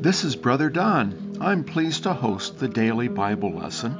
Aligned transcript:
This 0.00 0.24
is 0.24 0.34
Brother 0.34 0.70
Don. 0.70 1.36
I'm 1.42 1.62
pleased 1.62 2.04
to 2.04 2.14
host 2.14 2.58
the 2.58 2.68
daily 2.68 3.08
Bible 3.08 3.52
lesson, 3.52 3.98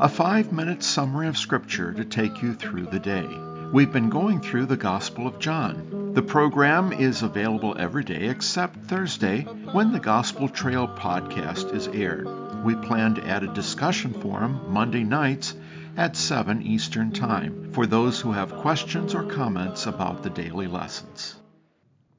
a 0.00 0.08
five 0.08 0.52
minute 0.52 0.84
summary 0.84 1.26
of 1.26 1.36
Scripture 1.36 1.92
to 1.92 2.04
take 2.04 2.42
you 2.42 2.54
through 2.54 2.86
the 2.86 3.00
day. 3.00 3.26
We've 3.72 3.92
been 3.92 4.08
going 4.08 4.40
through 4.40 4.66
the 4.66 4.76
Gospel 4.76 5.26
of 5.26 5.40
John. 5.40 6.12
The 6.14 6.22
program 6.22 6.92
is 6.92 7.24
available 7.24 7.76
every 7.76 8.04
day 8.04 8.28
except 8.28 8.84
Thursday 8.84 9.40
when 9.72 9.90
the 9.90 9.98
Gospel 9.98 10.48
Trail 10.48 10.86
podcast 10.86 11.74
is 11.74 11.88
aired. 11.88 12.28
We 12.62 12.76
plan 12.76 13.16
to 13.16 13.26
add 13.26 13.42
a 13.42 13.52
discussion 13.52 14.14
forum 14.14 14.60
Monday 14.68 15.02
nights 15.02 15.56
at 15.96 16.14
7 16.14 16.62
Eastern 16.62 17.10
Time 17.10 17.72
for 17.72 17.84
those 17.84 18.20
who 18.20 18.30
have 18.30 18.54
questions 18.58 19.12
or 19.12 19.24
comments 19.24 19.86
about 19.86 20.22
the 20.22 20.30
daily 20.30 20.68
lessons. 20.68 21.34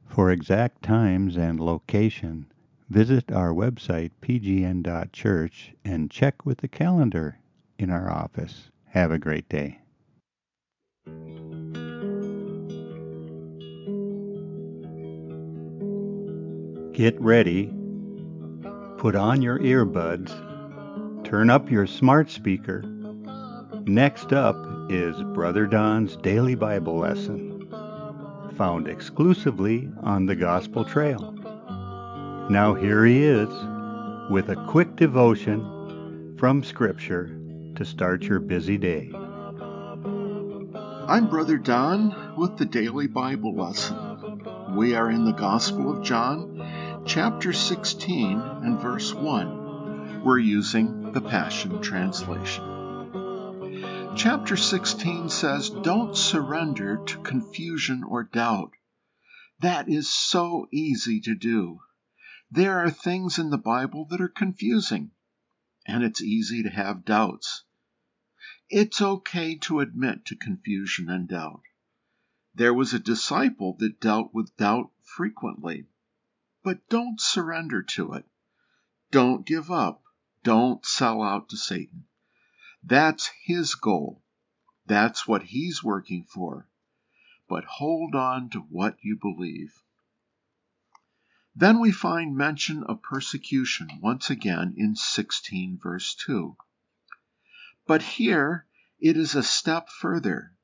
For 0.10 0.30
exact 0.30 0.84
times 0.84 1.38
and 1.38 1.62
location, 1.62 2.48
visit 2.90 3.32
our 3.32 3.54
website 3.54 4.12
pgn.church 4.22 5.74
and 5.84 6.12
check 6.12 6.46
with 6.46 6.60
the 6.60 6.68
calendar 6.68 7.40
in 7.78 7.90
our 7.90 8.10
office. 8.10 8.72
Have 8.90 9.12
a 9.12 9.20
great 9.20 9.50
day. 9.50 9.80
Get 16.94 17.20
ready. 17.20 17.74
Put 18.98 19.16
on 19.16 19.42
your 19.42 19.60
earbuds. 19.60 20.32
Turn 21.26 21.50
up 21.50 21.72
your 21.72 21.88
smart 21.88 22.30
speaker. 22.30 22.84
Next 23.86 24.32
up 24.32 24.56
is 24.90 25.16
Brother 25.34 25.66
Don's 25.66 26.16
Daily 26.18 26.56
Bible 26.56 26.98
Lesson 26.98 27.54
found 28.54 28.88
exclusively 28.88 29.90
on 30.02 30.26
the 30.26 30.36
Gospel 30.36 30.86
Trail. 30.86 31.33
Now 32.50 32.74
here 32.74 33.06
he 33.06 33.24
is 33.24 33.48
with 34.30 34.50
a 34.50 34.66
quick 34.68 34.98
devotion 34.98 36.36
from 36.38 36.62
Scripture 36.62 37.40
to 37.76 37.86
start 37.86 38.24
your 38.24 38.42
busy 38.42 38.78
day. 38.78 39.10
I'm 41.08 41.30
Brother 41.30 41.58
Don 41.58 42.36
with 42.38 42.58
the 42.58 42.66
Daily 42.66 43.08
Bible 43.08 43.56
Lesson. 43.56 44.76
We 44.76 44.94
are 44.94 45.10
in 45.10 45.24
the 45.24 45.32
Gospel 45.32 45.90
of 45.90 46.04
John, 46.04 47.02
chapter 47.06 47.54
16 47.54 48.42
and 48.42 48.78
verse 48.78 49.14
1. 49.14 50.24
We're 50.26 50.40
using 50.40 51.14
the 51.14 51.22
Passion 51.22 51.82
Translation. 51.82 54.12
Chapter 54.18 54.58
16 54.58 55.30
says, 55.30 55.70
Don't 55.70 56.18
surrender 56.18 56.98
to 57.06 57.18
confusion 57.20 58.04
or 58.04 58.24
doubt. 58.24 58.72
That 59.62 59.88
is 59.88 60.14
so 60.14 60.68
easy 60.74 61.22
to 61.22 61.36
do. 61.36 61.80
There 62.56 62.86
are 62.86 62.92
things 62.92 63.40
in 63.40 63.50
the 63.50 63.58
Bible 63.58 64.06
that 64.12 64.22
are 64.22 64.28
confusing, 64.28 65.10
and 65.88 66.04
it's 66.04 66.22
easy 66.22 66.62
to 66.62 66.70
have 66.70 67.04
doubts. 67.04 67.64
It's 68.70 69.02
okay 69.02 69.56
to 69.56 69.80
admit 69.80 70.26
to 70.26 70.36
confusion 70.36 71.10
and 71.10 71.28
doubt. 71.28 71.64
There 72.54 72.72
was 72.72 72.94
a 72.94 73.00
disciple 73.00 73.76
that 73.80 74.00
dealt 74.00 74.36
with 74.36 74.56
doubt 74.56 74.92
frequently. 75.02 75.88
But 76.62 76.88
don't 76.90 77.20
surrender 77.20 77.82
to 77.96 78.14
it. 78.14 78.26
Don't 79.10 79.48
give 79.48 79.72
up. 79.72 80.04
Don't 80.44 80.86
sell 80.86 81.24
out 81.24 81.50
to 81.50 81.58
Satan. 81.58 82.06
That's 82.84 83.32
his 83.46 83.74
goal. 83.74 84.22
That's 84.86 85.28
what 85.28 85.42
he's 85.42 85.84
working 85.84 86.24
for. 86.32 86.70
But 87.50 87.66
hold 87.66 88.14
on 88.14 88.52
to 88.52 88.60
what 88.60 88.98
you 89.02 89.18
believe. 89.20 89.74
Then 91.56 91.80
we 91.80 91.92
find 91.92 92.36
mention 92.36 92.84
of 92.86 93.04
persecution 93.04 93.88
once 94.02 94.32
again 94.32 94.74
in 94.76 94.96
16 94.96 95.78
verse 95.78 96.16
2. 96.16 96.58
But 97.86 98.02
here 98.02 98.66
it 99.00 99.16
is 99.16 99.36
a 99.36 99.44
step 99.44 99.88
further. 99.90 100.56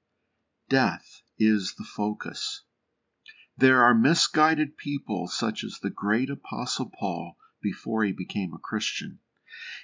Death 0.67 1.21
is 1.37 1.75
the 1.75 1.83
focus. 1.83 2.63
There 3.55 3.83
are 3.83 3.93
misguided 3.93 4.77
people 4.77 5.27
such 5.27 5.63
as 5.63 5.77
the 5.77 5.91
great 5.91 6.31
apostle 6.31 6.89
Paul 6.89 7.37
before 7.61 8.03
he 8.03 8.11
became 8.11 8.53
a 8.55 8.57
Christian. 8.57 9.19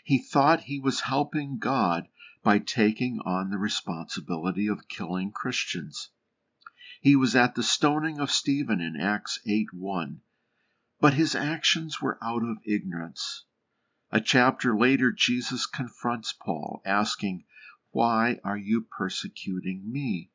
He 0.04 0.18
thought 0.18 0.62
he 0.62 0.80
was 0.80 1.02
helping 1.02 1.60
God 1.60 2.08
by 2.42 2.58
taking 2.58 3.20
on 3.20 3.52
the 3.52 3.60
responsibility 3.60 4.66
of 4.66 4.88
killing 4.88 5.32
Christians. 5.32 6.10
He 7.00 7.16
was 7.16 7.36
at 7.36 7.54
the 7.54 7.62
stoning 7.62 8.20
of 8.20 8.32
Stephen 8.32 8.82
in 8.82 8.96
Acts 9.00 9.38
8 9.46 9.72
1, 9.72 10.22
but 11.00 11.14
his 11.14 11.36
actions 11.36 12.02
were 12.02 12.18
out 12.24 12.44
of 12.44 12.58
ignorance. 12.66 13.46
A 14.12 14.22
chapter 14.22 14.78
later, 14.78 15.12
Jesus 15.12 15.66
confronts 15.66 16.34
Paul, 16.34 16.82
asking, 16.86 17.46
Why 17.92 18.40
are 18.44 18.58
you 18.58 18.82
persecuting 18.82 19.92
me? 19.92 20.32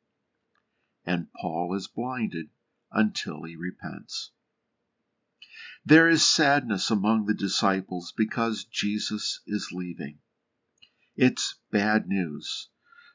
And 1.05 1.31
Paul 1.33 1.73
is 1.75 1.87
blinded 1.87 2.49
until 2.91 3.43
he 3.43 3.55
repents. 3.55 4.31
There 5.83 6.07
is 6.07 6.23
sadness 6.23 6.91
among 6.91 7.25
the 7.25 7.33
disciples 7.33 8.13
because 8.15 8.65
Jesus 8.65 9.41
is 9.47 9.71
leaving. 9.71 10.19
It's 11.15 11.55
bad 11.71 12.07
news. 12.07 12.69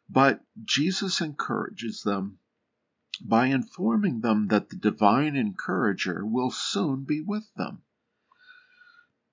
But 0.08 0.44
Jesus 0.64 1.20
encourages 1.20 2.02
them 2.02 2.38
by 3.18 3.46
informing 3.46 4.20
them 4.20 4.48
that 4.48 4.68
the 4.68 4.76
divine 4.76 5.36
encourager 5.36 6.24
will 6.24 6.50
soon 6.50 7.04
be 7.04 7.20
with 7.20 7.52
them. 7.54 7.82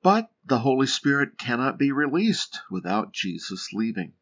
But 0.01 0.31
the 0.45 0.59
Holy 0.59 0.87
Spirit 0.87 1.37
cannot 1.37 1.77
be 1.77 1.91
released 1.91 2.59
without 2.69 3.13
Jesus 3.13 3.71
leaving. 3.71 4.13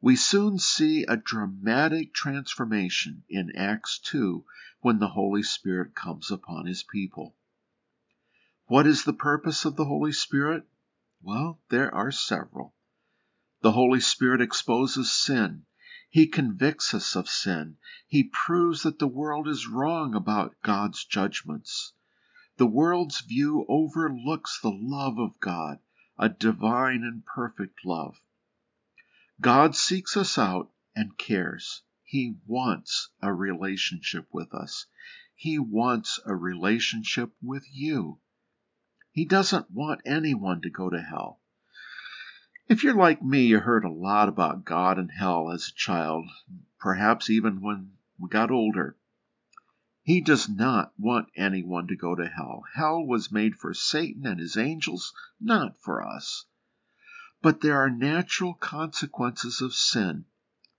We 0.00 0.16
soon 0.16 0.58
see 0.58 1.04
a 1.04 1.16
dramatic 1.16 2.14
transformation 2.14 3.24
in 3.28 3.56
Acts 3.56 3.98
2 3.98 4.44
when 4.80 4.98
the 4.98 5.08
Holy 5.08 5.42
Spirit 5.42 5.94
comes 5.94 6.30
upon 6.30 6.66
his 6.66 6.82
people. 6.84 7.34
What 8.66 8.86
is 8.86 9.04
the 9.04 9.12
purpose 9.12 9.64
of 9.64 9.76
the 9.76 9.86
Holy 9.86 10.12
Spirit? 10.12 10.64
Well, 11.20 11.60
there 11.68 11.94
are 11.94 12.12
several. 12.12 12.74
The 13.60 13.72
Holy 13.72 14.00
Spirit 14.00 14.40
exposes 14.40 15.10
sin. 15.10 15.66
He 16.10 16.26
convicts 16.26 16.94
us 16.94 17.14
of 17.16 17.28
sin. 17.28 17.76
He 18.06 18.24
proves 18.24 18.82
that 18.82 18.98
the 18.98 19.06
world 19.06 19.46
is 19.46 19.68
wrong 19.68 20.14
about 20.14 20.56
God's 20.62 21.04
judgments. 21.04 21.92
The 22.56 22.66
world's 22.66 23.20
view 23.20 23.66
overlooks 23.68 24.58
the 24.60 24.72
love 24.72 25.18
of 25.18 25.38
God, 25.38 25.80
a 26.18 26.28
divine 26.28 27.04
and 27.04 27.24
perfect 27.24 27.84
love. 27.84 28.20
God 29.40 29.76
seeks 29.76 30.16
us 30.16 30.38
out 30.38 30.72
and 30.96 31.18
cares. 31.18 31.82
He 32.02 32.38
wants 32.46 33.10
a 33.20 33.32
relationship 33.34 34.28
with 34.32 34.54
us. 34.54 34.86
He 35.34 35.58
wants 35.58 36.18
a 36.24 36.34
relationship 36.34 37.32
with 37.42 37.64
you. 37.70 38.18
He 39.12 39.24
doesn't 39.26 39.70
want 39.70 40.00
anyone 40.06 40.62
to 40.62 40.70
go 40.70 40.88
to 40.88 41.02
hell. 41.02 41.40
If 42.68 42.84
you're 42.84 42.94
like 42.94 43.22
me, 43.22 43.46
you 43.46 43.60
heard 43.60 43.86
a 43.86 43.90
lot 43.90 44.28
about 44.28 44.66
God 44.66 44.98
and 44.98 45.10
hell 45.10 45.50
as 45.50 45.68
a 45.68 45.74
child, 45.74 46.28
perhaps 46.78 47.30
even 47.30 47.62
when 47.62 47.92
we 48.18 48.28
got 48.28 48.50
older. 48.50 48.94
He 50.02 50.20
does 50.20 50.50
not 50.50 50.92
want 50.98 51.30
anyone 51.34 51.86
to 51.86 51.96
go 51.96 52.14
to 52.14 52.28
hell. 52.28 52.64
Hell 52.74 53.06
was 53.06 53.32
made 53.32 53.56
for 53.56 53.72
Satan 53.72 54.26
and 54.26 54.38
his 54.38 54.58
angels, 54.58 55.14
not 55.40 55.78
for 55.78 56.06
us. 56.06 56.44
But 57.40 57.62
there 57.62 57.80
are 57.80 57.88
natural 57.88 58.52
consequences 58.52 59.62
of 59.62 59.72
sin 59.72 60.26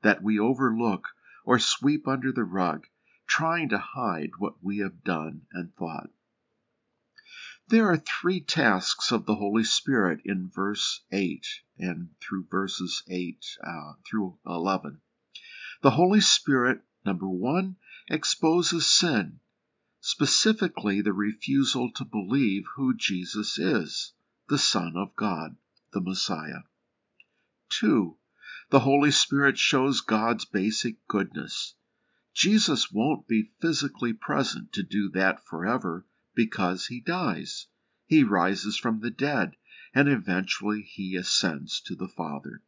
that 0.04 0.22
we 0.22 0.38
overlook 0.38 1.08
or 1.44 1.58
sweep 1.58 2.08
under 2.08 2.32
the 2.32 2.44
rug, 2.44 2.86
trying 3.26 3.68
to 3.70 3.80
hide 3.80 4.34
what 4.38 4.64
we 4.64 4.78
have 4.78 5.04
done 5.04 5.48
and 5.54 5.74
thought. 5.74 6.12
There 7.70 7.92
are 7.92 7.98
three 7.98 8.40
tasks 8.40 9.12
of 9.12 9.28
the 9.28 9.36
Holy 9.36 9.64
Spirit 9.64 10.22
in 10.26 10.50
verse 10.50 11.02
8 11.12 11.46
and 11.78 12.10
through 12.20 12.48
verses 12.50 13.04
8 13.08 13.46
uh, 13.64 13.94
through 14.10 14.40
11. 14.44 15.02
The 15.84 15.92
Holy 15.92 16.20
Spirit, 16.20 16.82
number 17.06 17.30
one, 17.30 17.76
exposes 18.10 18.90
sin, 18.90 19.40
specifically 20.02 21.02
the 21.02 21.14
refusal 21.14 21.92
to 21.92 22.06
believe 22.06 22.64
who 22.76 22.98
Jesus 22.98 23.60
is, 23.60 24.14
the 24.48 24.58
Son 24.58 24.98
of 24.98 25.16
God, 25.16 25.56
the 25.94 26.02
Messiah. 26.02 26.64
Two, 27.70 28.18
the 28.72 28.80
Holy 28.80 29.12
Spirit 29.12 29.60
shows 29.60 30.02
God's 30.02 30.46
basic 30.46 31.08
goodness. 31.08 31.76
Jesus 32.34 32.92
won't 32.92 33.28
be 33.28 33.52
physically 33.62 34.14
present 34.14 34.74
to 34.74 34.82
do 34.82 35.10
that 35.10 35.46
forever 35.46 36.08
because 36.36 36.88
he 36.88 37.02
dies. 37.02 37.68
He 38.06 38.24
rises 38.24 38.78
from 38.78 39.00
the 39.00 39.12
dead, 39.12 39.56
and 39.94 40.08
eventually 40.08 40.82
he 40.82 41.16
ascends 41.16 41.82
to 41.82 41.96
the 41.96 42.08
Father. 42.08 42.62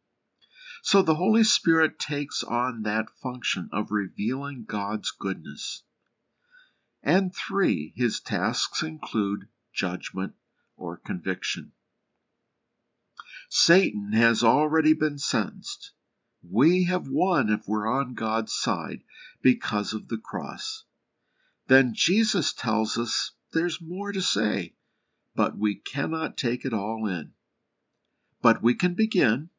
So 0.82 1.02
the 1.02 1.14
Holy 1.14 1.44
Spirit 1.44 1.98
takes 1.98 2.42
on 2.42 2.82
that 2.82 3.08
function 3.22 3.68
of 3.72 3.92
revealing 3.92 4.64
God's 4.64 5.12
goodness. 5.12 5.84
And 7.02 7.34
three, 7.34 7.92
his 7.96 8.20
tasks 8.20 8.82
include 8.82 9.48
judgment 9.72 10.34
or 10.76 10.96
conviction. 10.96 11.72
Satan 13.48 14.12
has 14.12 14.42
already 14.42 14.92
been 14.92 15.18
sentenced. 15.18 15.92
We 16.42 16.84
have 16.84 17.06
won 17.06 17.48
if 17.48 17.68
we're 17.68 17.86
on 17.86 18.14
God's 18.14 18.52
side 18.52 19.02
because 19.40 19.92
of 19.92 20.08
the 20.08 20.18
cross. 20.18 20.84
Then 21.68 21.94
Jesus 21.94 22.52
tells 22.52 22.98
us 22.98 23.32
there's 23.52 23.80
more 23.80 24.12
to 24.12 24.22
say, 24.22 24.74
but 25.34 25.56
we 25.56 25.74
cannot 25.74 26.36
take 26.36 26.64
it 26.64 26.72
all 26.72 27.06
in. 27.06 27.32
But 28.40 28.62
we 28.62 28.74
can 28.74 28.94
begin. 28.94 29.50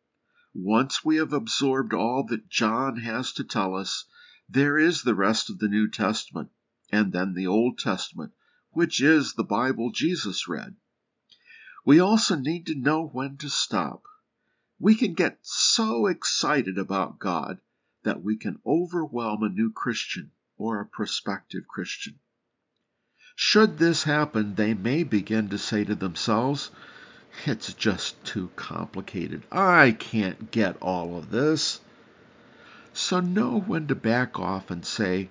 Once 0.54 1.04
we 1.04 1.16
have 1.16 1.34
absorbed 1.34 1.94
all 1.94 2.26
that 2.28 2.50
John 2.50 2.98
has 2.98 3.34
to 3.34 3.44
tell 3.44 3.76
us, 3.76 4.06
there 4.50 4.78
is 4.78 5.02
the 5.02 5.16
rest 5.16 5.50
of 5.50 5.60
the 5.60 5.68
New 5.68 5.90
Testament, 5.90 6.50
and 6.92 7.12
then 7.12 7.34
the 7.34 7.48
Old 7.48 7.80
Testament, 7.80 8.34
which 8.72 9.02
is 9.02 9.34
the 9.34 9.44
Bible 9.44 9.92
Jesus 9.92 10.48
read. 10.48 10.76
We 11.86 12.00
also 12.00 12.36
need 12.36 12.68
to 12.68 12.76
know 12.76 13.08
when 13.08 13.38
to 13.38 13.50
stop. 13.50 14.04
We 14.80 14.96
can 14.96 15.14
get 15.14 15.40
so 15.42 16.08
excited 16.08 16.78
about 16.78 17.20
God 17.20 17.60
that 18.04 18.22
we 18.22 18.38
can 18.38 18.60
overwhelm 18.66 19.44
a 19.44 19.50
new 19.50 19.72
Christian 19.72 20.32
or 20.58 20.80
a 20.80 20.86
prospective 20.86 21.68
Christian. 21.68 22.20
Should 23.36 23.80
this 23.80 24.04
happen, 24.04 24.56
they 24.56 24.74
may 24.74 25.04
begin 25.04 25.50
to 25.50 25.58
say 25.58 25.84
to 25.84 25.96
themselves, 25.96 26.70
It's 27.46 27.74
just 27.74 28.24
too 28.24 28.52
complicated. 28.56 29.44
I 29.52 29.96
can't 29.98 30.52
get 30.52 30.78
all 30.82 31.18
of 31.18 31.32
this. 31.32 31.82
So 32.94 33.20
know 33.20 33.60
when 33.60 33.88
to 33.88 33.96
back 33.96 34.40
off 34.40 34.70
and 34.70 34.86
say, 34.86 35.30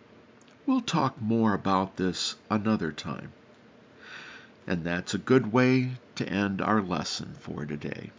We'll 0.67 0.81
talk 0.81 1.21
more 1.21 1.55
about 1.55 1.97
this 1.97 2.35
another 2.51 2.91
time. 2.91 3.33
And 4.67 4.85
that's 4.85 5.15
a 5.15 5.19
good 5.19 5.53
way 5.53 5.93
to 6.17 6.29
end 6.29 6.61
our 6.61 6.83
lesson 6.83 7.35
for 7.41 7.65
today. 7.65 8.11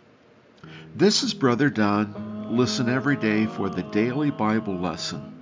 This 0.95 1.23
is 1.23 1.33
Brother 1.33 1.69
Don. 1.69 2.55
Listen 2.55 2.87
every 2.87 3.17
day 3.17 3.45
for 3.47 3.69
the 3.69 3.83
daily 3.83 4.31
Bible 4.31 4.77
lesson. 4.77 5.33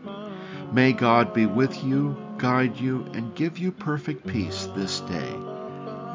May 0.71 0.93
God 0.93 1.33
be 1.33 1.45
with 1.45 1.83
you, 1.83 2.17
guide 2.41 2.77
you, 2.79 3.05
and 3.13 3.35
give 3.35 3.59
you 3.59 3.71
perfect 3.71 4.25
peace 4.25 4.67
this 4.75 5.01
day. 5.01 5.33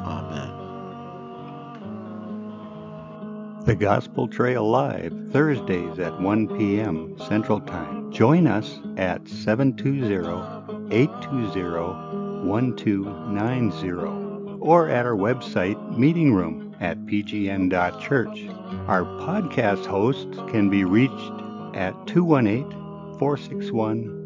Amen. 0.04 0.50
The 3.64 3.76
Gospel 3.76 4.26
Trail 4.26 4.68
Live, 4.68 5.12
Thursdays 5.30 6.00
at 6.00 6.20
1 6.20 6.58
p.m. 6.58 7.16
Central 7.28 7.60
Time. 7.60 8.10
Join 8.12 8.48
us 8.48 8.80
at 8.96 9.28
720 9.28 10.94
820 10.94 11.62
1290 12.48 13.90
or 14.60 14.88
at 14.88 15.06
our 15.06 15.16
website, 15.16 15.96
Meeting 15.96 16.34
Room 16.34 16.74
at 16.80 16.98
pgn.church. 17.06 18.48
Our 18.88 19.04
podcast 19.04 19.86
hosts 19.86 20.38
can 20.50 20.70
be 20.70 20.84
reached 20.84 21.32
at 21.76 21.94
218 22.08 22.68
461 23.18 24.25